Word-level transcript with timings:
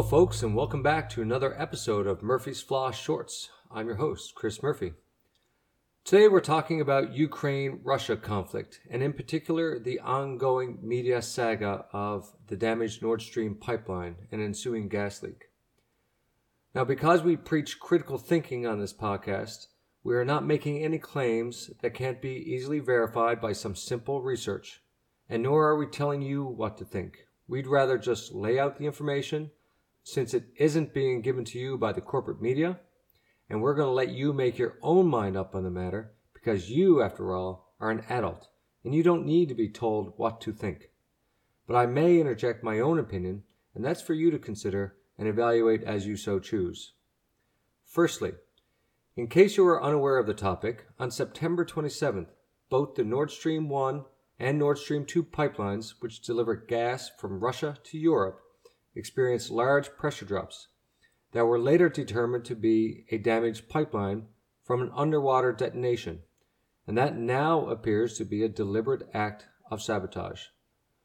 Hello, 0.00 0.08
folks, 0.08 0.42
and 0.42 0.56
welcome 0.56 0.82
back 0.82 1.10
to 1.10 1.20
another 1.20 1.54
episode 1.60 2.06
of 2.06 2.22
Murphy's 2.22 2.62
Flaw 2.62 2.90
Shorts. 2.90 3.50
I'm 3.70 3.86
your 3.86 3.96
host, 3.96 4.34
Chris 4.34 4.62
Murphy. 4.62 4.94
Today 6.04 6.26
we're 6.26 6.40
talking 6.40 6.80
about 6.80 7.12
Ukraine 7.12 7.80
Russia 7.84 8.16
conflict, 8.16 8.80
and 8.88 9.02
in 9.02 9.12
particular 9.12 9.78
the 9.78 10.00
ongoing 10.00 10.78
media 10.80 11.20
saga 11.20 11.84
of 11.92 12.32
the 12.46 12.56
damaged 12.56 13.02
Nord 13.02 13.20
Stream 13.20 13.54
pipeline 13.54 14.16
and 14.32 14.40
ensuing 14.40 14.88
gas 14.88 15.22
leak. 15.22 15.50
Now, 16.74 16.84
because 16.84 17.22
we 17.22 17.36
preach 17.36 17.78
critical 17.78 18.16
thinking 18.16 18.66
on 18.66 18.80
this 18.80 18.94
podcast, 18.94 19.66
we 20.02 20.14
are 20.14 20.24
not 20.24 20.46
making 20.46 20.82
any 20.82 20.98
claims 20.98 21.72
that 21.82 21.92
can't 21.92 22.22
be 22.22 22.36
easily 22.36 22.78
verified 22.78 23.38
by 23.38 23.52
some 23.52 23.76
simple 23.76 24.22
research, 24.22 24.80
and 25.28 25.42
nor 25.42 25.68
are 25.68 25.76
we 25.76 25.84
telling 25.84 26.22
you 26.22 26.42
what 26.42 26.78
to 26.78 26.86
think. 26.86 27.26
We'd 27.46 27.66
rather 27.66 27.98
just 27.98 28.32
lay 28.32 28.58
out 28.58 28.78
the 28.78 28.86
information 28.86 29.50
since 30.02 30.34
it 30.34 30.44
isn't 30.56 30.94
being 30.94 31.20
given 31.20 31.44
to 31.44 31.58
you 31.58 31.76
by 31.76 31.92
the 31.92 32.00
corporate 32.00 32.40
media 32.40 32.80
and 33.50 33.60
we're 33.60 33.74
going 33.74 33.88
to 33.88 33.92
let 33.92 34.10
you 34.10 34.32
make 34.32 34.56
your 34.56 34.78
own 34.80 35.08
mind 35.08 35.36
up 35.36 35.54
on 35.54 35.64
the 35.64 35.70
matter 35.70 36.12
because 36.32 36.70
you, 36.70 37.02
after 37.02 37.34
all, 37.34 37.74
are 37.80 37.90
an 37.90 38.04
adult 38.08 38.48
and 38.84 38.94
you 38.94 39.02
don't 39.02 39.26
need 39.26 39.48
to 39.48 39.54
be 39.54 39.68
told 39.68 40.14
what 40.16 40.40
to 40.40 40.52
think. 40.52 40.90
But 41.66 41.74
I 41.76 41.86
may 41.86 42.20
interject 42.20 42.64
my 42.64 42.80
own 42.80 42.98
opinion, 42.98 43.42
and 43.74 43.84
that's 43.84 44.00
for 44.00 44.14
you 44.14 44.30
to 44.30 44.38
consider 44.38 44.96
and 45.18 45.28
evaluate 45.28 45.82
as 45.82 46.06
you 46.06 46.16
so 46.16 46.38
choose. 46.38 46.94
Firstly, 47.84 48.32
in 49.16 49.26
case 49.26 49.56
you 49.56 49.66
are 49.66 49.82
unaware 49.82 50.16
of 50.16 50.26
the 50.26 50.34
topic, 50.34 50.86
on 50.98 51.10
September 51.10 51.64
27th, 51.64 52.28
both 52.70 52.94
the 52.94 53.04
Nord 53.04 53.30
Stream 53.30 53.68
1 53.68 54.04
and 54.38 54.58
Nord 54.58 54.78
Stream 54.78 55.04
2 55.04 55.24
pipelines, 55.24 55.94
which 56.00 56.22
deliver 56.22 56.54
gas 56.54 57.10
from 57.18 57.40
Russia 57.40 57.76
to 57.84 57.98
Europe, 57.98 58.40
experienced 58.94 59.50
large 59.50 59.94
pressure 59.96 60.24
drops 60.24 60.68
that 61.32 61.46
were 61.46 61.58
later 61.58 61.88
determined 61.88 62.44
to 62.44 62.54
be 62.54 63.04
a 63.10 63.18
damaged 63.18 63.68
pipeline 63.68 64.26
from 64.64 64.82
an 64.82 64.90
underwater 64.94 65.52
detonation, 65.52 66.20
and 66.86 66.96
that 66.98 67.16
now 67.16 67.66
appears 67.66 68.16
to 68.18 68.24
be 68.24 68.42
a 68.42 68.48
deliberate 68.48 69.08
act 69.14 69.46
of 69.70 69.82
sabotage. 69.82 70.46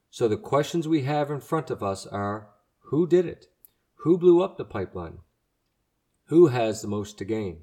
So 0.09 0.28
the 0.28 0.38
questions 0.38 0.88
we 0.88 1.02
have 1.03 1.30
in 1.30 1.41
front 1.41 1.69
of 1.69 1.83
us 1.83 2.08
are 2.08 2.50
who 2.89 3.08
did 3.08 3.25
it? 3.25 3.47
Who 3.97 4.17
blew 4.17 4.41
up 4.41 4.58
the 4.58 4.66
pipeline? 4.66 5.19
Who 6.25 6.47
has 6.47 6.81
the 6.81 6.88
most 6.88 7.17
to 7.17 7.25
gain? 7.25 7.61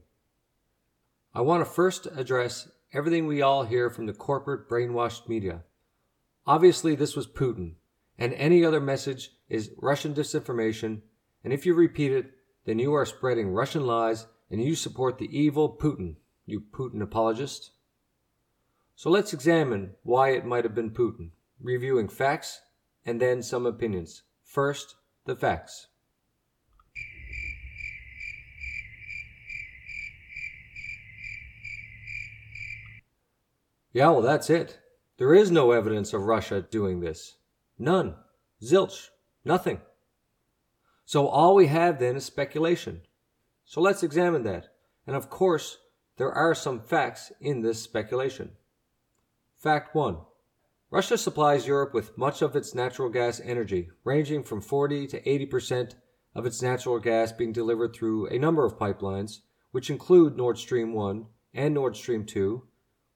I 1.35 1.41
want 1.41 1.65
to 1.65 1.71
first 1.71 2.07
address 2.15 2.69
everything 2.93 3.27
we 3.27 3.41
all 3.41 3.65
hear 3.65 3.89
from 3.89 4.07
the 4.07 4.13
corporate 4.13 4.69
brainwashed 4.69 5.29
media. 5.29 5.63
Obviously, 6.47 6.95
this 6.95 7.17
was 7.17 7.27
Putin, 7.27 7.75
and 8.19 8.35
any 8.35 8.65
other 8.65 8.81
message 8.81 9.31
is 9.53 9.71
Russian 9.77 10.15
disinformation, 10.15 11.03
and 11.45 11.53
if 11.53 11.67
you 11.67 11.75
repeat 11.75 12.11
it, 12.11 12.31
then 12.65 12.79
you 12.79 12.95
are 12.95 13.05
spreading 13.05 13.51
Russian 13.51 13.87
lies 13.87 14.27
and 14.51 14.65
you 14.65 14.75
support 14.75 15.19
the 15.19 15.29
evil 15.39 15.77
Putin, 15.79 16.17
you 16.47 16.63
Putin 16.73 17.03
apologist. 17.03 17.73
So 18.97 19.11
let's 19.11 19.35
examine 19.35 19.91
why 20.05 20.31
it 20.31 20.47
might 20.47 20.65
have 20.65 20.75
been 20.75 20.91
Putin, 20.91 21.33
reviewing 21.61 22.09
facts 22.09 22.63
and 23.05 23.21
then 23.21 23.43
some 23.43 23.67
opinions. 23.67 24.23
First, 24.43 24.95
the 25.27 25.37
facts. 25.37 25.89
Yeah, 33.93 34.09
well, 34.09 34.23
that's 34.23 34.49
it. 34.49 34.79
There 35.19 35.35
is 35.35 35.51
no 35.51 35.73
evidence 35.73 36.15
of 36.15 36.23
Russia 36.23 36.63
doing 36.63 37.01
this. 37.01 37.37
None. 37.79 38.15
Zilch. 38.63 39.09
Nothing. 39.45 39.81
So 41.05 41.27
all 41.27 41.55
we 41.55 41.67
have 41.67 41.99
then 41.99 42.17
is 42.17 42.25
speculation. 42.25 43.03
So 43.65 43.81
let's 43.81 44.03
examine 44.03 44.45
that. 44.45 44.69
And 45.07 45.17
of 45.17 45.31
course, 45.31 45.79
there 46.17 46.33
are 46.33 46.55
some 46.55 46.81
facts 46.81 47.33
in 47.41 47.63
this 47.63 47.83
speculation. 47.83 48.53
Fact 49.57 49.95
1. 49.95 50.19
Russia 50.91 51.17
supplies 51.17 51.67
Europe 51.67 51.95
with 51.95 52.19
much 52.19 52.43
of 52.43 52.55
its 52.55 52.75
natural 52.75 53.09
gas 53.09 53.41
energy, 53.43 53.89
ranging 54.05 54.43
from 54.43 54.61
40 54.61 55.07
to 55.09 55.23
80% 55.23 55.95
of 56.35 56.45
its 56.45 56.61
natural 56.61 56.99
gas 56.99 57.33
being 57.33 57.53
delivered 57.53 57.95
through 57.95 58.27
a 58.29 58.39
number 58.39 58.65
of 58.67 58.79
pipelines, 58.79 59.41
which 59.71 59.89
include 59.89 60.37
Nord 60.37 60.59
Stream 60.59 60.93
1 60.93 61.27
and 61.55 61.75
Nord 61.75 61.97
Stream 61.97 62.27
2, 62.27 62.63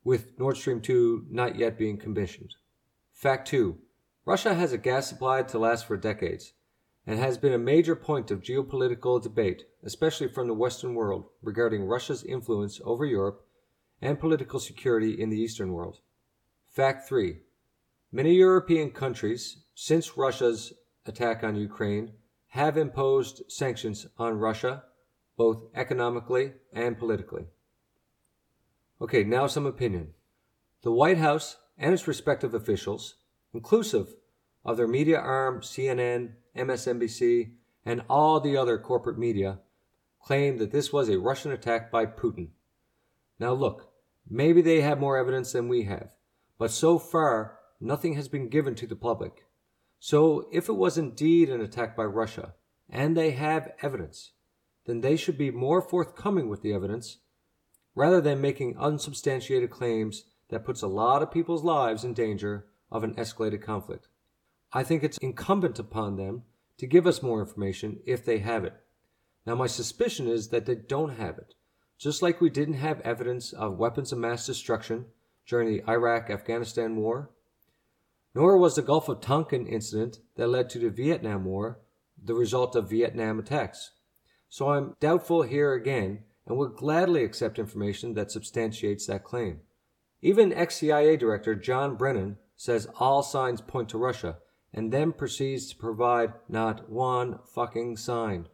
with 0.04 0.38
Nord 0.38 0.56
Stream 0.56 0.80
2 0.80 1.26
not 1.30 1.56
yet 1.56 1.78
being 1.78 1.98
commissioned. 1.98 2.54
Fact 3.12 3.46
2. 3.48 3.78
Russia 4.26 4.54
has 4.54 4.72
a 4.72 4.78
gas 4.78 5.08
supply 5.08 5.40
to 5.40 5.56
last 5.56 5.86
for 5.86 5.96
decades 5.96 6.52
and 7.06 7.20
has 7.20 7.38
been 7.38 7.52
a 7.52 7.58
major 7.58 7.94
point 7.94 8.32
of 8.32 8.42
geopolitical 8.42 9.22
debate, 9.22 9.62
especially 9.84 10.26
from 10.26 10.48
the 10.48 10.54
Western 10.54 10.96
world, 10.96 11.26
regarding 11.40 11.84
Russia's 11.84 12.24
influence 12.24 12.80
over 12.84 13.04
Europe 13.04 13.46
and 14.02 14.18
political 14.18 14.58
security 14.58 15.12
in 15.12 15.30
the 15.30 15.40
Eastern 15.40 15.72
world. 15.72 16.00
Fact 16.68 17.08
3. 17.08 17.38
Many 18.10 18.34
European 18.34 18.90
countries, 18.90 19.58
since 19.76 20.18
Russia's 20.18 20.72
attack 21.06 21.44
on 21.44 21.54
Ukraine, 21.54 22.14
have 22.48 22.76
imposed 22.76 23.42
sanctions 23.46 24.08
on 24.18 24.40
Russia, 24.40 24.82
both 25.36 25.62
economically 25.72 26.54
and 26.72 26.98
politically. 26.98 27.46
Okay, 29.00 29.22
now 29.22 29.46
some 29.46 29.66
opinion. 29.66 30.14
The 30.82 30.90
White 30.90 31.18
House 31.18 31.58
and 31.78 31.94
its 31.94 32.08
respective 32.08 32.54
officials, 32.54 33.14
inclusive 33.56 34.14
of 34.66 34.76
their 34.76 34.86
media 34.86 35.18
arm 35.18 35.62
CNN, 35.62 36.32
MSNBC, 36.54 37.52
and 37.86 38.02
all 38.10 38.38
the 38.38 38.54
other 38.54 38.76
corporate 38.76 39.18
media 39.18 39.60
claimed 40.22 40.58
that 40.58 40.72
this 40.72 40.92
was 40.92 41.08
a 41.08 41.18
Russian 41.18 41.52
attack 41.52 41.90
by 41.90 42.04
Putin. 42.04 42.48
Now, 43.38 43.52
look, 43.54 43.92
maybe 44.28 44.60
they 44.60 44.82
have 44.82 45.00
more 45.00 45.16
evidence 45.16 45.52
than 45.52 45.68
we 45.68 45.84
have, 45.84 46.10
but 46.58 46.70
so 46.70 46.98
far, 46.98 47.58
nothing 47.80 48.14
has 48.14 48.28
been 48.28 48.50
given 48.50 48.74
to 48.74 48.86
the 48.86 48.96
public. 48.96 49.46
So, 49.98 50.48
if 50.52 50.68
it 50.68 50.74
was 50.74 50.98
indeed 50.98 51.48
an 51.48 51.62
attack 51.62 51.96
by 51.96 52.04
Russia, 52.04 52.54
and 52.90 53.16
they 53.16 53.30
have 53.30 53.72
evidence, 53.82 54.32
then 54.84 55.00
they 55.00 55.16
should 55.16 55.38
be 55.38 55.50
more 55.50 55.80
forthcoming 55.80 56.50
with 56.50 56.60
the 56.60 56.74
evidence 56.74 57.18
rather 57.94 58.20
than 58.20 58.40
making 58.40 58.76
unsubstantiated 58.78 59.70
claims 59.70 60.24
that 60.50 60.64
puts 60.64 60.82
a 60.82 60.88
lot 60.88 61.22
of 61.22 61.32
people's 61.32 61.64
lives 61.64 62.04
in 62.04 62.12
danger 62.12 62.66
of 62.90 63.04
an 63.04 63.14
escalated 63.14 63.62
conflict. 63.62 64.08
I 64.72 64.82
think 64.82 65.02
it's 65.02 65.18
incumbent 65.18 65.78
upon 65.78 66.16
them 66.16 66.42
to 66.78 66.86
give 66.86 67.06
us 67.06 67.22
more 67.22 67.40
information 67.40 68.00
if 68.04 68.24
they 68.24 68.38
have 68.38 68.64
it. 68.64 68.74
Now, 69.46 69.54
my 69.54 69.66
suspicion 69.66 70.28
is 70.28 70.48
that 70.48 70.66
they 70.66 70.74
don't 70.74 71.16
have 71.16 71.38
it, 71.38 71.54
just 71.98 72.20
like 72.20 72.40
we 72.40 72.50
didn't 72.50 72.74
have 72.74 73.00
evidence 73.00 73.52
of 73.52 73.78
weapons 73.78 74.12
of 74.12 74.18
mass 74.18 74.44
destruction 74.44 75.06
during 75.46 75.68
the 75.68 75.82
Iraq 75.88 76.28
Afghanistan 76.30 76.96
war, 76.96 77.30
nor 78.34 78.58
was 78.58 78.74
the 78.74 78.82
Gulf 78.82 79.08
of 79.08 79.20
Tonkin 79.20 79.66
incident 79.66 80.18
that 80.36 80.48
led 80.48 80.68
to 80.70 80.78
the 80.78 80.90
Vietnam 80.90 81.44
War 81.44 81.78
the 82.22 82.34
result 82.34 82.74
of 82.74 82.90
Vietnam 82.90 83.38
attacks. 83.38 83.92
So 84.48 84.70
I'm 84.70 84.96
doubtful 85.00 85.42
here 85.42 85.72
again 85.72 86.24
and 86.46 86.56
would 86.58 86.74
gladly 86.74 87.24
accept 87.24 87.58
information 87.58 88.14
that 88.14 88.30
substantiates 88.30 89.06
that 89.06 89.24
claim. 89.24 89.60
Even 90.22 90.52
ex 90.52 90.76
CIA 90.76 91.16
Director 91.16 91.54
John 91.54 91.96
Brennan 91.96 92.38
says 92.56 92.88
all 92.98 93.22
signs 93.22 93.60
point 93.60 93.88
to 93.90 93.98
Russia, 93.98 94.38
and 94.72 94.92
then 94.92 95.12
proceeds 95.12 95.68
to 95.68 95.76
provide 95.76 96.32
not 96.48 96.90
one 96.90 97.38
fucking 97.54 97.96
sign. 97.96 98.48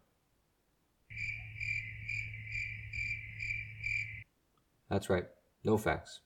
That's 4.89 5.09
right, 5.09 5.25
no 5.65 5.79
facts. 5.79 6.21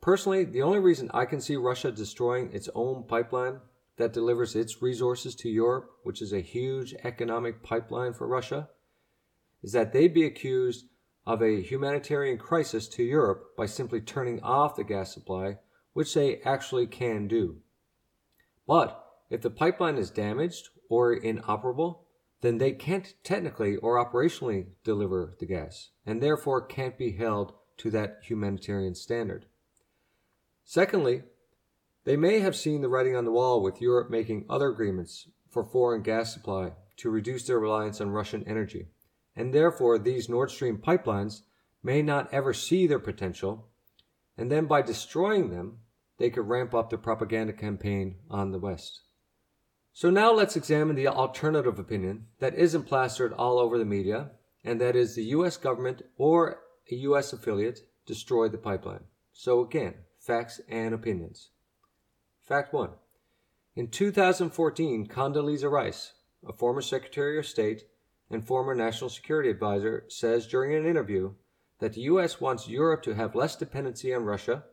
Personally, 0.00 0.44
the 0.44 0.62
only 0.62 0.78
reason 0.78 1.10
I 1.12 1.24
can 1.24 1.40
see 1.40 1.56
Russia 1.56 1.90
destroying 1.90 2.52
its 2.52 2.68
own 2.74 3.04
pipeline 3.04 3.60
that 3.96 4.12
delivers 4.12 4.54
its 4.54 4.80
resources 4.80 5.34
to 5.36 5.48
Europe, 5.48 5.90
which 6.02 6.22
is 6.22 6.32
a 6.32 6.40
huge 6.40 6.94
economic 7.04 7.62
pipeline 7.62 8.12
for 8.12 8.26
Russia, 8.26 8.68
is 9.62 9.72
that 9.72 9.92
they'd 9.92 10.14
be 10.14 10.24
accused 10.24 10.86
of 11.26 11.42
a 11.42 11.60
humanitarian 11.60 12.38
crisis 12.38 12.86
to 12.86 13.02
Europe 13.02 13.56
by 13.56 13.66
simply 13.66 14.00
turning 14.00 14.40
off 14.42 14.76
the 14.76 14.84
gas 14.84 15.12
supply, 15.12 15.58
which 15.96 16.12
they 16.12 16.42
actually 16.42 16.86
can 16.86 17.26
do. 17.26 17.56
But 18.66 19.02
if 19.30 19.40
the 19.40 19.48
pipeline 19.48 19.96
is 19.96 20.10
damaged 20.10 20.68
or 20.90 21.14
inoperable, 21.14 22.04
then 22.42 22.58
they 22.58 22.72
can't 22.72 23.14
technically 23.24 23.76
or 23.76 23.96
operationally 23.96 24.66
deliver 24.84 25.34
the 25.40 25.46
gas, 25.46 25.92
and 26.04 26.22
therefore 26.22 26.60
can't 26.66 26.98
be 26.98 27.12
held 27.12 27.54
to 27.78 27.90
that 27.92 28.18
humanitarian 28.22 28.94
standard. 28.94 29.46
Secondly, 30.64 31.22
they 32.04 32.18
may 32.18 32.40
have 32.40 32.54
seen 32.54 32.82
the 32.82 32.90
writing 32.90 33.16
on 33.16 33.24
the 33.24 33.32
wall 33.32 33.62
with 33.62 33.80
Europe 33.80 34.10
making 34.10 34.44
other 34.50 34.68
agreements 34.68 35.30
for 35.48 35.64
foreign 35.64 36.02
gas 36.02 36.30
supply 36.30 36.72
to 36.98 37.08
reduce 37.08 37.46
their 37.46 37.58
reliance 37.58 38.02
on 38.02 38.10
Russian 38.10 38.44
energy, 38.46 38.88
and 39.34 39.54
therefore 39.54 39.98
these 39.98 40.28
Nord 40.28 40.50
Stream 40.50 40.76
pipelines 40.76 41.40
may 41.82 42.02
not 42.02 42.28
ever 42.34 42.52
see 42.52 42.86
their 42.86 42.98
potential, 42.98 43.70
and 44.36 44.52
then 44.52 44.66
by 44.66 44.82
destroying 44.82 45.48
them, 45.48 45.78
they 46.18 46.30
could 46.30 46.48
ramp 46.48 46.74
up 46.74 46.90
the 46.90 46.98
propaganda 46.98 47.52
campaign 47.52 48.16
on 48.30 48.52
the 48.52 48.58
West. 48.58 49.00
So 49.92 50.10
now 50.10 50.32
let's 50.32 50.56
examine 50.56 50.96
the 50.96 51.08
alternative 51.08 51.78
opinion 51.78 52.26
that 52.38 52.54
isn't 52.54 52.84
plastered 52.84 53.32
all 53.32 53.58
over 53.58 53.78
the 53.78 53.84
media, 53.84 54.32
and 54.64 54.80
that 54.80 54.96
is 54.96 55.14
the 55.14 55.24
US 55.24 55.56
government 55.56 56.02
or 56.18 56.60
a 56.90 56.94
US 56.96 57.32
affiliate 57.32 57.80
destroyed 58.04 58.52
the 58.52 58.58
pipeline. 58.58 59.04
So 59.32 59.60
again, 59.60 59.94
facts 60.18 60.60
and 60.68 60.94
opinions. 60.94 61.50
Fact 62.42 62.72
1. 62.72 62.90
In 63.74 63.88
2014, 63.88 65.06
Condoleezza 65.06 65.70
Rice, 65.70 66.12
a 66.46 66.52
former 66.52 66.80
Secretary 66.80 67.38
of 67.38 67.46
State 67.46 67.84
and 68.30 68.46
former 68.46 68.74
National 68.74 69.10
Security 69.10 69.50
Advisor, 69.50 70.04
says 70.08 70.46
during 70.46 70.74
an 70.74 70.86
interview 70.86 71.34
that 71.80 71.92
the 71.92 72.02
U.S. 72.02 72.40
wants 72.40 72.68
Europe 72.68 73.02
to 73.02 73.14
have 73.14 73.34
less 73.34 73.56
dependency 73.56 74.14
on 74.14 74.24
Russia 74.24 74.64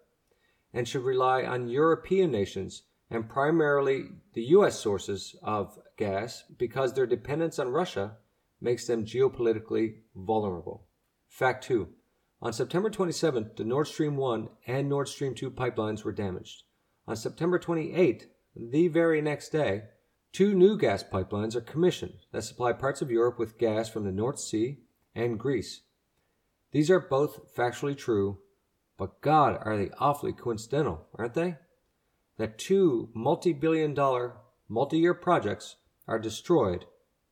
and 0.73 0.87
should 0.87 1.03
rely 1.03 1.43
on 1.43 1.69
European 1.69 2.31
nations 2.31 2.83
and 3.09 3.29
primarily 3.29 4.05
the 4.33 4.43
U.S. 4.45 4.79
sources 4.79 5.35
of 5.43 5.77
gas 5.97 6.43
because 6.57 6.93
their 6.93 7.05
dependence 7.05 7.59
on 7.59 7.69
Russia 7.69 8.17
makes 8.59 8.87
them 8.87 9.05
geopolitically 9.05 9.97
vulnerable. 10.15 10.87
Fact 11.27 11.63
2. 11.65 11.89
On 12.41 12.51
September 12.51 12.89
27th, 12.89 13.55
the 13.55 13.63
Nord 13.63 13.87
Stream 13.87 14.17
1 14.17 14.49
and 14.67 14.89
Nord 14.89 15.07
Stream 15.07 15.35
2 15.35 15.51
pipelines 15.51 16.03
were 16.03 16.11
damaged. 16.11 16.63
On 17.07 17.15
September 17.15 17.59
28th, 17.59 18.25
the 18.55 18.87
very 18.87 19.21
next 19.21 19.49
day, 19.49 19.83
two 20.31 20.53
new 20.53 20.77
gas 20.77 21.03
pipelines 21.03 21.55
are 21.55 21.61
commissioned 21.61 22.25
that 22.31 22.43
supply 22.43 22.73
parts 22.73 23.01
of 23.01 23.11
Europe 23.11 23.37
with 23.39 23.57
gas 23.57 23.89
from 23.89 24.05
the 24.05 24.11
North 24.11 24.39
Sea 24.39 24.79
and 25.15 25.39
Greece. 25.39 25.81
These 26.71 26.89
are 26.89 26.99
both 26.99 27.53
factually 27.55 27.97
true, 27.97 28.39
but 28.97 29.21
God, 29.21 29.59
are 29.61 29.77
they 29.77 29.89
awfully 29.97 30.33
coincidental, 30.33 31.07
aren't 31.15 31.33
they? 31.33 31.57
That 32.37 32.57
two 32.57 33.09
multi 33.13 33.53
billion 33.53 33.93
dollar, 33.93 34.37
multi 34.67 34.97
year 34.97 35.13
projects 35.13 35.77
are 36.07 36.19
destroyed, 36.19 36.85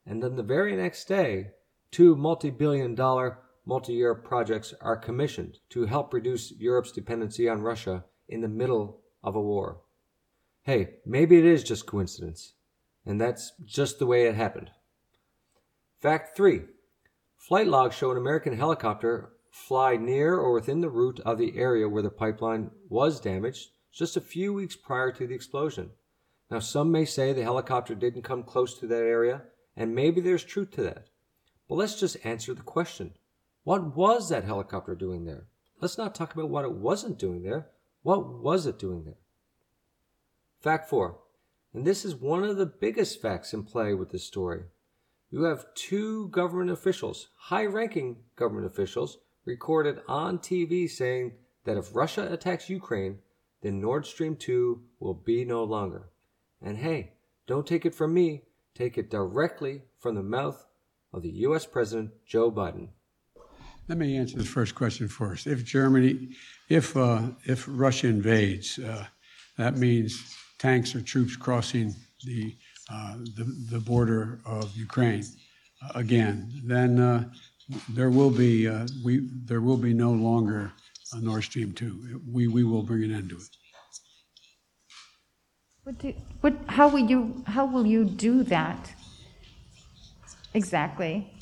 and 0.05 0.21
then 0.21 0.35
the 0.35 0.43
very 0.43 0.75
next 0.75 1.05
day, 1.05 1.51
two 1.91 2.15
multi 2.15 2.49
billion 2.49 2.95
dollar, 2.95 3.39
multi 3.65 3.93
year 3.93 4.15
projects 4.15 4.73
are 4.81 4.97
commissioned 4.97 5.59
to 5.69 5.85
help 5.85 6.13
reduce 6.13 6.51
Europe's 6.51 6.91
dependency 6.91 7.47
on 7.47 7.61
Russia 7.61 8.05
in 8.27 8.41
the 8.41 8.47
middle 8.47 9.01
of 9.23 9.35
a 9.35 9.41
war. 9.41 9.81
Hey, 10.63 10.95
maybe 11.05 11.37
it 11.37 11.45
is 11.45 11.63
just 11.63 11.85
coincidence, 11.85 12.53
and 13.05 13.19
that's 13.19 13.53
just 13.65 13.99
the 13.99 14.05
way 14.05 14.25
it 14.25 14.35
happened. 14.35 14.71
Fact 15.99 16.35
3. 16.35 16.61
Flight 17.37 17.67
logs 17.67 17.95
show 17.95 18.11
an 18.11 18.17
American 18.17 18.57
helicopter 18.57 19.33
fly 19.51 19.97
near 19.97 20.37
or 20.37 20.53
within 20.53 20.79
the 20.79 20.89
route 20.89 21.19
of 21.19 21.37
the 21.37 21.57
area 21.57 21.87
where 21.87 22.01
the 22.01 22.09
pipeline 22.09 22.71
was 22.89 23.19
damaged 23.19 23.69
just 23.91 24.15
a 24.15 24.21
few 24.21 24.53
weeks 24.53 24.77
prior 24.77 25.11
to 25.11 25.27
the 25.27 25.35
explosion. 25.35 25.91
Now, 26.49 26.59
some 26.59 26.91
may 26.91 27.05
say 27.05 27.33
the 27.33 27.43
helicopter 27.43 27.93
didn't 27.93 28.23
come 28.23 28.43
close 28.43 28.79
to 28.79 28.87
that 28.87 29.03
area, 29.03 29.43
and 29.75 29.93
maybe 29.93 30.21
there's 30.21 30.43
truth 30.43 30.71
to 30.71 30.83
that. 30.83 31.09
But 31.67 31.75
let's 31.75 31.99
just 31.99 32.17
answer 32.25 32.53
the 32.53 32.61
question 32.61 33.13
What 33.63 33.95
was 33.95 34.29
that 34.29 34.45
helicopter 34.45 34.95
doing 34.95 35.25
there? 35.25 35.47
Let's 35.79 35.97
not 35.97 36.15
talk 36.15 36.33
about 36.33 36.49
what 36.49 36.65
it 36.65 36.73
wasn't 36.73 37.19
doing 37.19 37.43
there. 37.43 37.69
What 38.03 38.27
was 38.27 38.65
it 38.65 38.79
doing 38.79 39.03
there? 39.03 39.19
Fact 40.61 40.89
4. 40.89 41.17
And 41.73 41.85
this 41.85 42.05
is 42.05 42.15
one 42.15 42.43
of 42.43 42.57
the 42.57 42.65
biggest 42.65 43.21
facts 43.21 43.53
in 43.53 43.63
play 43.63 43.93
with 43.93 44.11
this 44.11 44.23
story. 44.23 44.63
You 45.29 45.43
have 45.43 45.73
two 45.73 46.27
government 46.29 46.71
officials, 46.71 47.29
high 47.35 47.65
ranking 47.65 48.17
government 48.35 48.67
officials, 48.67 49.19
recorded 49.45 49.99
on 50.07 50.39
TV 50.39 50.89
saying 50.89 51.33
that 51.65 51.77
if 51.77 51.95
Russia 51.95 52.31
attacks 52.31 52.69
Ukraine, 52.69 53.19
then 53.61 53.79
Nord 53.79 54.05
Stream 54.05 54.35
2 54.35 54.81
will 54.99 55.13
be 55.13 55.45
no 55.45 55.63
longer. 55.63 56.09
And 56.61 56.77
hey, 56.77 57.13
don't 57.47 57.67
take 57.67 57.85
it 57.85 57.95
from 57.95 58.13
me, 58.13 58.43
take 58.75 58.97
it 58.97 59.09
directly 59.09 59.83
from 59.99 60.15
the 60.15 60.23
mouth 60.23 60.65
of 61.13 61.23
the 61.23 61.31
US 61.45 61.65
President 61.65 62.11
Joe 62.25 62.51
Biden. 62.51 62.89
Let 63.87 63.97
me 63.97 64.15
answer 64.15 64.37
the 64.37 64.45
first 64.45 64.75
question 64.75 65.07
first. 65.07 65.47
If 65.47 65.65
Germany, 65.65 66.29
if 66.69 66.95
uh, 66.95 67.31
if 67.43 67.65
Russia 67.67 68.07
invades, 68.07 68.79
uh, 68.79 69.05
that 69.57 69.77
means 69.77 70.35
tanks 70.59 70.95
or 70.95 71.01
troops 71.01 71.35
crossing 71.35 71.93
the, 72.23 72.55
uh, 72.89 73.15
the, 73.35 73.43
the, 73.71 73.79
border 73.79 74.39
of 74.45 74.75
Ukraine 74.77 75.23
uh, 75.83 75.91
again, 75.95 76.61
then 76.63 76.99
uh, 76.99 77.29
there 77.89 78.09
will 78.09 78.31
be 78.31 78.67
uh, 78.67 78.87
we 79.03 79.29
there 79.45 79.61
will 79.61 79.77
be 79.77 79.93
no 79.93 80.11
longer 80.11 80.71
a 81.13 81.21
Nord 81.21 81.43
Stream 81.43 81.73
two. 81.73 82.21
We 82.27 82.47
we 82.47 82.63
will 82.63 82.83
bring 82.83 83.03
an 83.03 83.13
end 83.13 83.29
to 83.29 83.37
it. 83.37 83.57
What 85.83 85.97
do, 85.97 86.13
what, 86.41 86.53
how 86.67 86.87
will 86.87 86.99
you 87.09 87.43
how 87.47 87.65
will 87.65 87.85
you 87.85 88.05
do 88.05 88.43
that 88.43 88.93
exactly? 90.53 91.33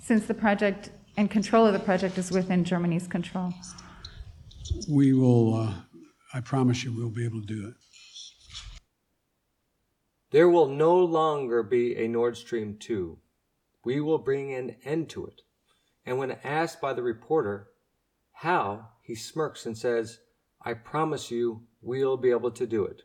Since 0.00 0.26
the 0.26 0.34
project 0.34 0.90
and 1.16 1.30
control 1.30 1.66
of 1.66 1.72
the 1.72 1.78
project 1.78 2.18
is 2.18 2.30
within 2.30 2.64
Germany's 2.64 3.06
control. 3.06 3.52
We 4.88 5.12
will. 5.12 5.54
Uh, 5.54 5.74
I 6.32 6.40
promise 6.40 6.82
you, 6.82 6.92
we'll 6.92 7.10
be 7.10 7.24
able 7.24 7.40
to 7.40 7.46
do 7.46 7.68
it. 7.68 7.74
There 10.32 10.48
will 10.48 10.66
no 10.66 10.96
longer 10.96 11.62
be 11.62 11.94
a 11.94 12.08
Nord 12.08 12.36
Stream 12.36 12.76
2. 12.80 13.16
We 13.84 14.00
will 14.00 14.18
bring 14.18 14.52
an 14.52 14.74
end 14.84 15.08
to 15.10 15.26
it. 15.26 15.42
And 16.06 16.18
when 16.18 16.32
asked 16.44 16.80
by 16.80 16.92
the 16.92 17.02
reporter 17.02 17.68
how, 18.32 18.88
he 19.02 19.14
smirks 19.14 19.66
and 19.66 19.76
says, 19.76 20.18
I 20.62 20.74
promise 20.74 21.30
you 21.30 21.62
we'll 21.82 22.16
be 22.16 22.30
able 22.30 22.50
to 22.52 22.66
do 22.66 22.84
it. 22.84 23.02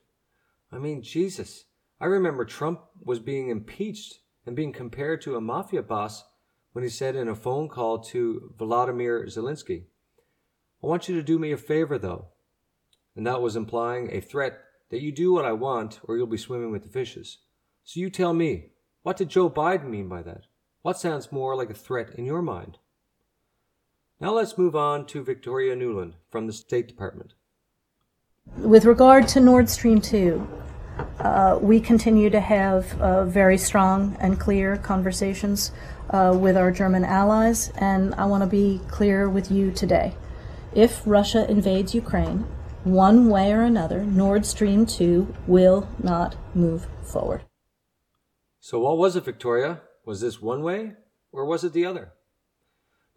I 0.72 0.78
mean, 0.78 1.02
Jesus, 1.02 1.66
I 2.00 2.06
remember 2.06 2.46
Trump 2.46 2.82
was 3.02 3.20
being 3.20 3.50
impeached 3.50 4.20
and 4.46 4.56
being 4.56 4.74
compared 4.74 5.22
to 5.22 5.36
a 5.36 5.42
mafia 5.42 5.84
boss 5.84 6.24
when 6.72 6.84
he 6.84 6.90
said 6.90 7.16
in 7.16 7.28
a 7.28 7.36
phone 7.36 7.68
call 7.68 8.00
to 8.00 8.54
Vladimir 8.58 9.26
Zelensky, 9.26 9.86
I 10.82 10.88
want 10.88 11.10
you 11.10 11.16
to 11.16 11.24
do 11.24 11.38
me 11.38 11.52
a 11.52 11.58
favor 11.58 11.98
though. 11.98 12.28
And 13.16 13.28
that 13.28 13.42
was 13.42 13.56
implying 13.56 14.10
a 14.12 14.22
threat 14.22 14.60
that 14.90 15.02
you 15.02 15.12
do 15.12 15.34
what 15.34 15.46
I 15.46 15.52
want 15.52 16.00
or 16.04 16.16
you'll 16.16 16.28
be 16.28 16.38
swimming 16.38 16.72
with 16.72 16.84
the 16.84 16.90
fishes. 16.90 17.40
So 17.84 18.00
you 18.00 18.10
tell 18.10 18.34
me, 18.34 18.72
what 19.02 19.18
did 19.18 19.30
Joe 19.30 19.50
Biden 19.50 19.90
mean 19.90 20.08
by 20.08 20.22
that? 20.22 20.44
What 20.82 20.98
sounds 20.98 21.32
more 21.32 21.56
like 21.56 21.70
a 21.70 21.74
threat 21.74 22.12
in 22.16 22.26
your 22.26 22.42
mind? 22.42 22.78
Now 24.22 24.34
let's 24.34 24.58
move 24.58 24.76
on 24.76 25.06
to 25.08 25.24
Victoria 25.24 25.78
Nuland 25.78 26.16
from 26.30 26.46
the 26.46 26.52
State 26.52 26.90
Department. 26.90 27.36
With 28.58 28.84
regard 28.84 29.30
to 29.30 29.40
Nord 29.40 29.70
Stream 29.70 30.02
2, 30.02 30.46
uh, 31.20 31.60
we 31.62 31.80
continue 31.80 32.30
to 32.30 32.42
have 32.42 33.00
uh, 33.00 33.24
very 33.24 33.58
strong 33.58 34.18
and 34.20 34.38
clear 34.38 34.76
conversations 34.76 35.72
uh, 36.10 36.38
with 36.38 36.58
our 36.58 36.70
German 36.70 37.06
allies, 37.06 37.72
and 37.78 38.14
I 38.16 38.26
want 38.26 38.44
to 38.44 38.50
be 38.50 38.82
clear 38.90 39.30
with 39.30 39.50
you 39.50 39.72
today. 39.72 40.16
If 40.76 41.02
Russia 41.06 41.50
invades 41.50 41.96
Ukraine, 41.96 42.46
one 42.84 43.30
way 43.30 43.54
or 43.54 43.62
another, 43.62 44.04
Nord 44.04 44.46
Stream 44.46 44.86
2 44.86 45.34
will 45.48 45.88
not 45.98 46.36
move 46.54 46.88
forward. 47.04 47.44
So, 48.60 48.80
what 48.80 48.98
was 48.98 49.16
it, 49.16 49.24
Victoria? 49.24 49.80
Was 50.06 50.20
this 50.20 50.42
one 50.42 50.62
way 50.62 50.96
or 51.32 51.46
was 51.46 51.64
it 51.64 51.72
the 51.72 51.86
other? 51.86 52.12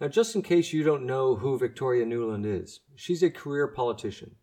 Now, 0.02 0.08
just 0.08 0.34
in 0.34 0.42
case 0.42 0.72
you 0.72 0.82
don't 0.82 1.06
know 1.06 1.36
who 1.36 1.56
Victoria 1.56 2.04
Nuland 2.04 2.44
is, 2.44 2.80
she's 2.96 3.22
a 3.22 3.30
career 3.30 3.68
politician. 3.68 4.34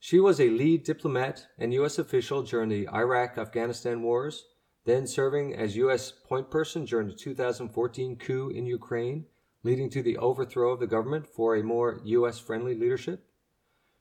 She 0.00 0.18
was 0.18 0.40
a 0.40 0.50
lead 0.50 0.82
diplomat 0.82 1.46
and 1.56 1.72
U.S. 1.74 2.00
official 2.00 2.42
during 2.42 2.68
the 2.68 2.88
Iraq 2.88 3.38
Afghanistan 3.38 4.02
wars, 4.02 4.46
then 4.86 5.06
serving 5.06 5.54
as 5.54 5.76
U.S. 5.76 6.10
point 6.10 6.50
person 6.50 6.84
during 6.84 7.06
the 7.06 7.14
2014 7.14 8.16
coup 8.16 8.48
in 8.48 8.66
Ukraine, 8.66 9.26
leading 9.62 9.88
to 9.90 10.02
the 10.02 10.16
overthrow 10.16 10.72
of 10.72 10.80
the 10.80 10.88
government 10.88 11.28
for 11.28 11.54
a 11.54 11.62
more 11.62 12.00
U.S. 12.02 12.40
friendly 12.40 12.74
leadership. 12.74 13.24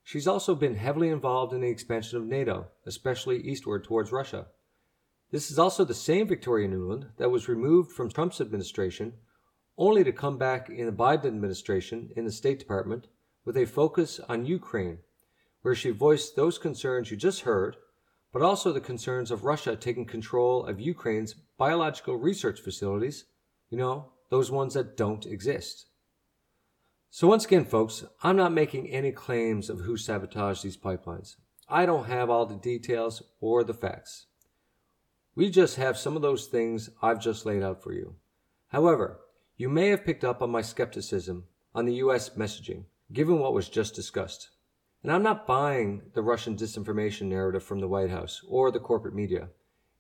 She's 0.03 0.27
also 0.27 0.55
been 0.55 0.77
heavily 0.77 1.09
involved 1.09 1.53
in 1.53 1.61
the 1.61 1.69
expansion 1.69 2.17
of 2.17 2.25
NATO, 2.25 2.69
especially 2.87 3.37
eastward 3.41 3.83
towards 3.83 4.11
Russia. 4.11 4.47
This 5.29 5.51
is 5.51 5.59
also 5.59 5.85
the 5.85 5.93
same 5.93 6.27
Victoria 6.27 6.67
Nuland 6.67 7.09
that 7.17 7.29
was 7.29 7.47
removed 7.47 7.91
from 7.91 8.09
Trump's 8.09 8.41
administration, 8.41 9.13
only 9.77 10.03
to 10.03 10.11
come 10.11 10.37
back 10.37 10.69
in 10.69 10.85
the 10.85 10.91
Biden 10.91 11.25
administration 11.25 12.09
in 12.15 12.25
the 12.25 12.31
State 12.31 12.59
Department 12.59 13.07
with 13.45 13.55
a 13.57 13.65
focus 13.65 14.19
on 14.27 14.45
Ukraine, 14.45 14.99
where 15.61 15.75
she 15.75 15.91
voiced 15.91 16.35
those 16.35 16.57
concerns 16.57 17.11
you 17.11 17.17
just 17.17 17.41
heard, 17.41 17.77
but 18.33 18.41
also 18.41 18.71
the 18.71 18.81
concerns 18.81 19.31
of 19.31 19.43
Russia 19.43 19.75
taking 19.75 20.05
control 20.05 20.65
of 20.65 20.79
Ukraine's 20.79 21.35
biological 21.57 22.15
research 22.15 22.59
facilities, 22.59 23.25
you 23.69 23.77
know, 23.77 24.11
those 24.29 24.51
ones 24.51 24.73
that 24.73 24.97
don't 24.97 25.25
exist. 25.25 25.85
So, 27.09 27.27
once 27.27 27.45
again, 27.45 27.65
folks, 27.65 28.03
I'm 28.21 28.35
not 28.35 28.51
making 28.51 28.89
any 28.89 29.11
claims 29.11 29.69
of 29.69 29.81
who 29.81 29.97
sabotaged 29.97 30.63
these 30.63 30.77
pipelines. 30.77 31.35
I 31.69 31.85
don't 31.85 32.05
have 32.05 32.29
all 32.29 32.45
the 32.45 32.55
details 32.55 33.23
or 33.39 33.63
the 33.63 33.73
facts. 33.73 34.25
We 35.35 35.49
just 35.49 35.77
have 35.77 35.97
some 35.97 36.15
of 36.15 36.21
those 36.21 36.47
things 36.47 36.89
I've 37.01 37.21
just 37.21 37.45
laid 37.45 37.63
out 37.63 37.81
for 37.81 37.93
you. 37.93 38.15
However, 38.69 39.19
you 39.57 39.69
may 39.69 39.89
have 39.89 40.05
picked 40.05 40.23
up 40.23 40.43
on 40.43 40.51
my 40.51 40.61
skepticism 40.61 41.45
on 41.73 41.85
the 41.85 41.95
US 41.95 42.29
messaging, 42.29 42.85
given 43.11 43.39
what 43.39 43.53
was 43.53 43.67
just 43.67 43.95
discussed. 43.95 44.51
And 45.01 45.11
I'm 45.11 45.23
not 45.23 45.47
buying 45.47 46.03
the 46.13 46.21
Russian 46.21 46.55
disinformation 46.55 47.23
narrative 47.23 47.63
from 47.63 47.79
the 47.79 47.87
White 47.87 48.11
House 48.11 48.41
or 48.47 48.71
the 48.71 48.79
corporate 48.79 49.15
media. 49.15 49.49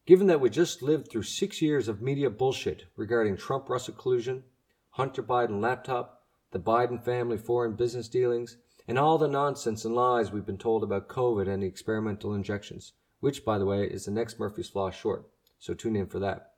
Given 0.05 0.27
that 0.27 0.39
we 0.39 0.51
just 0.51 0.83
lived 0.83 1.09
through 1.09 1.23
six 1.23 1.59
years 1.61 1.87
of 1.87 2.01
media 2.01 2.29
bullshit 2.29 2.85
regarding 2.95 3.35
Trump 3.35 3.67
Russia 3.67 3.91
collusion, 3.91 4.43
Hunter 4.91 5.23
Biden 5.23 5.59
laptop, 5.59 6.23
the 6.51 6.59
Biden 6.59 7.03
family 7.03 7.37
foreign 7.37 7.75
business 7.75 8.07
dealings, 8.07 8.57
and 8.87 8.99
all 8.99 9.17
the 9.17 9.27
nonsense 9.27 9.83
and 9.85 9.95
lies 9.95 10.31
we've 10.31 10.45
been 10.45 10.57
told 10.57 10.83
about 10.83 11.09
COVID 11.09 11.47
and 11.47 11.63
the 11.63 11.67
experimental 11.67 12.33
injections, 12.33 12.93
which, 13.19 13.43
by 13.43 13.57
the 13.57 13.65
way, 13.65 13.85
is 13.85 14.05
the 14.05 14.11
next 14.11 14.39
Murphy's 14.39 14.69
Flaw 14.69 14.91
short, 14.91 15.27
so 15.57 15.73
tune 15.73 15.95
in 15.95 16.05
for 16.05 16.19
that. 16.19 16.53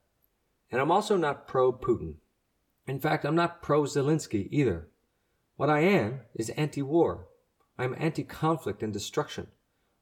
And 0.69 0.79
I'm 0.81 0.91
also 0.91 1.17
not 1.17 1.47
pro 1.47 1.71
Putin. 1.71 2.15
In 2.89 2.99
fact, 2.99 3.23
I'm 3.23 3.35
not 3.35 3.61
pro 3.61 3.83
Zelensky 3.83 4.47
either. 4.49 4.87
What 5.57 5.69
I 5.69 5.81
am 5.81 6.21
is 6.33 6.49
anti 6.49 6.81
war. 6.81 7.27
I'm 7.77 7.95
anti 7.99 8.23
conflict 8.23 8.81
and 8.81 8.91
destruction. 8.91 9.49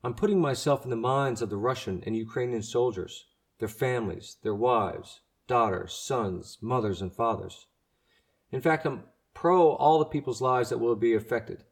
I'm 0.05 0.13
putting 0.13 0.39
myself 0.39 0.85
in 0.85 0.89
the 0.89 0.95
minds 0.95 1.41
of 1.41 1.49
the 1.49 1.57
Russian 1.57 2.01
and 2.05 2.15
Ukrainian 2.15 2.63
soldiers, 2.63 3.25
their 3.59 3.67
families, 3.67 4.37
their 4.41 4.55
wives, 4.55 5.19
daughters, 5.47 5.91
sons, 5.91 6.59
mothers, 6.61 7.01
and 7.01 7.13
fathers. 7.13 7.67
In 8.53 8.61
fact, 8.61 8.85
I'm 8.85 9.03
pro 9.33 9.71
all 9.71 9.99
the 9.99 10.05
people's 10.05 10.39
lives 10.39 10.69
that 10.69 10.77
will 10.77 10.95
be 10.95 11.13
affected 11.13 11.65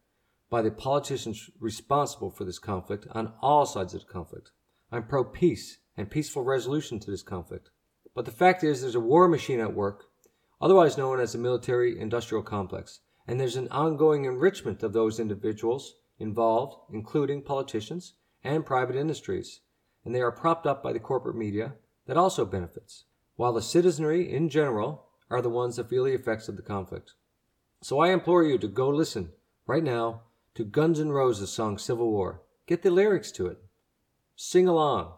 by 0.49 0.61
the 0.61 0.69
politicians 0.69 1.49
responsible 1.61 2.29
for 2.29 2.43
this 2.43 2.59
conflict 2.59 3.07
on 3.11 3.31
all 3.41 3.65
sides 3.65 3.93
of 3.93 4.01
the 4.01 4.11
conflict. 4.11 4.51
I'm 4.91 5.07
pro 5.07 5.23
peace 5.23 5.77
and 5.95 6.11
peaceful 6.11 6.43
resolution 6.43 6.99
to 6.99 7.09
this 7.09 7.23
conflict. 7.23 7.69
But 8.13 8.25
the 8.25 8.31
fact 8.31 8.65
is, 8.65 8.81
there's 8.81 8.95
a 8.95 8.99
war 8.99 9.29
machine 9.29 9.61
at 9.61 9.73
work, 9.73 10.09
otherwise 10.61 10.97
known 10.97 11.19
as 11.19 11.33
the 11.33 11.37
military 11.37 11.99
industrial 11.99 12.43
complex, 12.43 13.01
and 13.27 13.39
there's 13.39 13.55
an 13.55 13.67
ongoing 13.69 14.25
enrichment 14.25 14.83
of 14.83 14.93
those 14.93 15.19
individuals 15.19 15.95
involved, 16.19 16.75
including 16.91 17.41
politicians 17.41 18.13
and 18.43 18.65
private 18.65 18.95
industries, 18.95 19.61
and 20.03 20.13
they 20.13 20.21
are 20.21 20.31
propped 20.31 20.67
up 20.67 20.83
by 20.83 20.93
the 20.93 20.99
corporate 20.99 21.35
media 21.35 21.73
that 22.05 22.17
also 22.17 22.45
benefits, 22.45 23.05
while 23.35 23.53
the 23.53 23.61
citizenry 23.61 24.31
in 24.31 24.49
general 24.49 25.07
are 25.29 25.41
the 25.41 25.49
ones 25.49 25.75
that 25.75 25.89
feel 25.89 26.03
the 26.03 26.13
effects 26.13 26.47
of 26.47 26.55
the 26.55 26.61
conflict. 26.61 27.13
So 27.81 27.99
I 27.99 28.11
implore 28.11 28.43
you 28.43 28.57
to 28.59 28.67
go 28.67 28.89
listen 28.89 29.31
right 29.65 29.83
now 29.83 30.21
to 30.53 30.63
Guns 30.63 30.99
N' 30.99 31.11
Roses' 31.11 31.51
song 31.51 31.77
Civil 31.77 32.11
War. 32.11 32.41
Get 32.67 32.81
the 32.81 32.91
lyrics 32.91 33.31
to 33.33 33.47
it. 33.47 33.57
Sing 34.35 34.67
along 34.67 35.13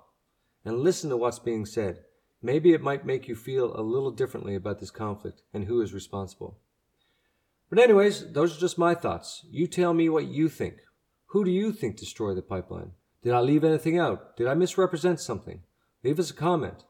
and 0.66 0.80
listen 0.80 1.10
to 1.10 1.18
what's 1.18 1.40
being 1.40 1.66
said. 1.66 2.00
Maybe 2.48 2.72
it 2.72 2.82
might 2.82 3.06
make 3.06 3.28
you 3.28 3.36
feel 3.36 3.78
a 3.78 3.84
little 3.84 4.10
differently 4.10 4.56
about 4.56 4.80
this 4.80 4.90
conflict 4.90 5.42
and 5.54 5.66
who 5.66 5.82
is 5.82 5.94
responsible. 5.94 6.58
But, 7.70 7.78
anyways, 7.78 8.32
those 8.32 8.56
are 8.56 8.60
just 8.62 8.78
my 8.78 8.96
thoughts. 8.96 9.46
You 9.52 9.68
tell 9.68 9.94
me 9.94 10.08
what 10.08 10.28
you 10.28 10.48
think. 10.48 10.76
Who 11.32 11.44
do 11.44 11.52
you 11.52 11.74
think 11.74 11.98
destroyed 11.98 12.38
the 12.38 12.42
pipeline? 12.42 12.92
Did 13.22 13.34
I 13.34 13.42
leave 13.42 13.66
anything 13.66 14.00
out? 14.00 14.38
Did 14.38 14.48
I 14.48 14.54
misrepresent 14.54 15.20
something? 15.20 15.64
Leave 16.06 16.20
us 16.20 16.32
a 16.32 16.34
comment. 16.34 16.86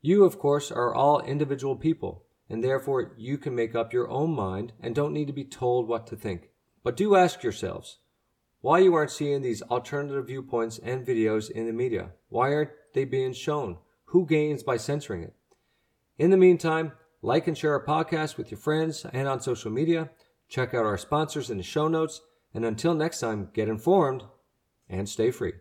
You, 0.00 0.24
of 0.24 0.38
course, 0.38 0.72
are 0.72 0.94
all 0.94 1.20
individual 1.20 1.76
people, 1.76 2.24
and 2.48 2.64
therefore 2.64 3.12
you 3.18 3.36
can 3.36 3.54
make 3.54 3.74
up 3.74 3.92
your 3.92 4.08
own 4.08 4.34
mind 4.34 4.72
and 4.80 4.94
don't 4.94 5.12
need 5.12 5.26
to 5.26 5.34
be 5.34 5.44
told 5.44 5.86
what 5.86 6.06
to 6.06 6.16
think. 6.16 6.48
But 6.82 6.96
do 6.96 7.14
ask 7.14 7.42
yourselves 7.42 7.98
why 8.62 8.78
you 8.78 8.94
aren't 8.94 9.10
seeing 9.10 9.42
these 9.42 9.60
alternative 9.60 10.28
viewpoints 10.28 10.78
and 10.78 11.06
videos 11.06 11.50
in 11.50 11.66
the 11.66 11.74
media. 11.74 12.12
Why 12.30 12.54
aren't 12.54 12.70
they 12.94 13.04
being 13.04 13.34
shown? 13.34 13.76
Who 14.12 14.26
gains 14.26 14.62
by 14.62 14.76
censoring 14.76 15.22
it? 15.22 15.32
In 16.18 16.28
the 16.28 16.36
meantime, 16.36 16.92
like 17.22 17.48
and 17.48 17.56
share 17.56 17.72
our 17.72 17.82
podcast 17.82 18.36
with 18.36 18.50
your 18.50 18.58
friends 18.58 19.06
and 19.10 19.26
on 19.26 19.40
social 19.40 19.70
media. 19.70 20.10
Check 20.50 20.74
out 20.74 20.84
our 20.84 20.98
sponsors 20.98 21.48
in 21.48 21.56
the 21.56 21.62
show 21.62 21.88
notes. 21.88 22.20
And 22.52 22.62
until 22.62 22.92
next 22.92 23.20
time, 23.20 23.48
get 23.54 23.70
informed 23.70 24.24
and 24.86 25.08
stay 25.08 25.30
free. 25.30 25.54